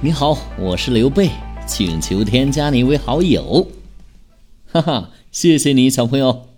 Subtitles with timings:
[0.00, 1.28] 你好，我是刘备，
[1.66, 3.66] 请求添加你为好友。
[4.70, 6.50] 哈哈，谢谢你，小朋友。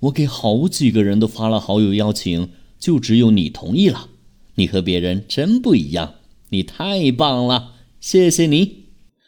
[0.00, 4.08] 我给好几个人都发了好友邀请，就只有你同意了。
[4.56, 6.14] 你和别人真不一样，
[6.48, 8.86] 你太棒了，谢谢你。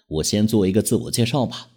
[0.08, 1.68] 我先做一个自我介绍吧。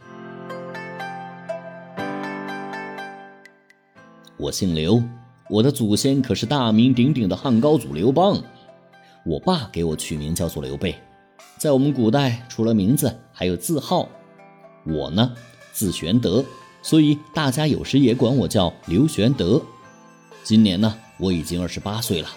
[4.37, 5.03] 我姓刘，
[5.51, 8.43] 我的祖先可是大名鼎鼎的汉高祖刘邦。
[9.27, 10.95] 我爸给我取名叫做刘备。
[11.63, 14.09] 在我们古代，除了名字，还有字号。
[14.85, 15.31] 我呢，
[15.71, 16.43] 字玄德，
[16.81, 19.61] 所以大家有时也管我叫刘玄德。
[20.43, 22.27] 今年呢，我已经二十八岁了。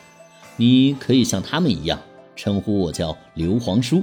[0.57, 1.99] 你可以像他们一样
[2.37, 4.01] 称呼我叫刘皇叔。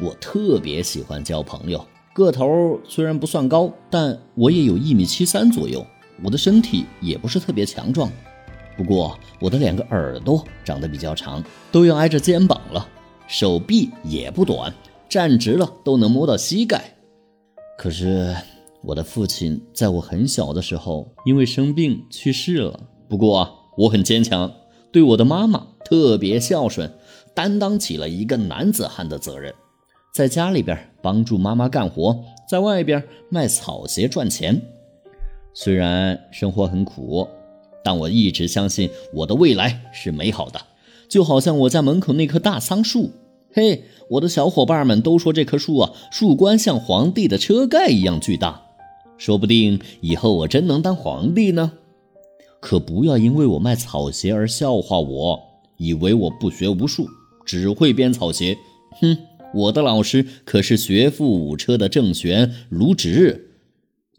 [0.00, 1.86] 我特别喜欢交朋友。
[2.12, 5.86] 个头虽然不算高，但我也有一米七三左右。
[6.20, 8.10] 我的身体也不是特别强壮，
[8.76, 12.88] 不过我的两个耳朵长得比较长，都要挨着肩膀了。
[13.32, 14.74] 手臂也不短，
[15.08, 16.94] 站直了都能摸到膝盖。
[17.78, 18.36] 可是
[18.82, 22.78] 我的父亲在我很小的时候因为生病去世了。
[23.08, 24.52] 不过我很坚强，
[24.92, 26.92] 对我的妈妈特别孝顺，
[27.34, 29.54] 担当起了一个男子汉的责任，
[30.14, 34.60] 在家里边帮助妈妈干活，在外边卖草鞋赚钱。
[35.54, 37.26] 虽然生活很苦，
[37.82, 40.60] 但我一直相信我的未来是美好的，
[41.08, 43.10] 就好像我家门口那棵大桑树。
[43.54, 48.62] 嘿，我的小伙伴们都说这棵树啊，树冠像皇帝的车盖一样巨大，
[49.18, 51.72] 说不定以后我真能当皇帝呢。
[52.60, 55.38] 可不要因为我卖草鞋而笑话我，
[55.76, 57.06] 以为我不学无术，
[57.44, 58.56] 只会编草鞋。
[59.00, 59.18] 哼，
[59.52, 63.50] 我的老师可是学富五车的郑玄、卢植，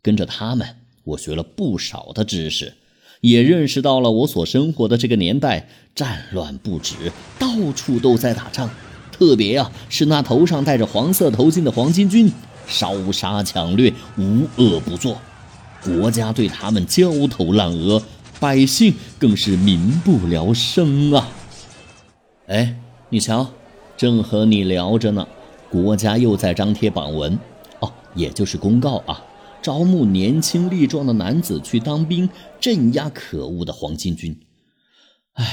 [0.03, 0.75] 跟着他们，
[1.05, 2.73] 我学了不少的知识，
[3.21, 8.69] 也认识到了我所生活的这个年代战乱不止，到处都在打仗。
[9.25, 12.29] 特别啊，是那头上戴着黄色头巾的黄巾军，
[12.67, 15.17] 烧杀抢掠，无恶不作，
[15.81, 18.03] 国家对他们焦头烂额，
[18.37, 21.29] 百姓更是民不聊生啊！
[22.47, 22.75] 哎，
[23.07, 23.49] 你瞧，
[23.95, 25.25] 正和你聊着呢，
[25.69, 27.39] 国家又在张贴榜文，
[27.79, 29.23] 哦，也就是公告啊，
[29.61, 32.29] 招募年轻力壮的男子去当兵，
[32.59, 34.37] 镇压可恶的黄巾军。
[35.35, 35.45] 哎，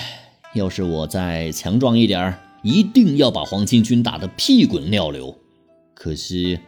[0.55, 2.39] 要是我再强壮一点儿。
[2.63, 5.37] 一定要把黄巾军打得屁滚尿流，
[5.95, 6.59] 可惜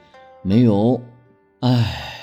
[0.43, 1.01] 没有。
[1.61, 2.15] 唉，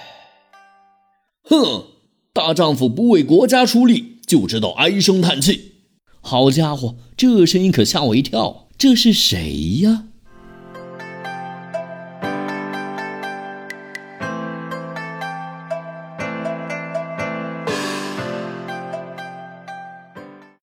[1.43, 1.85] 哼，
[2.33, 5.73] 大丈夫不为国家出力，就知道唉声叹气。
[6.21, 10.08] 好家伙，这声音可吓我一跳，这是谁呀？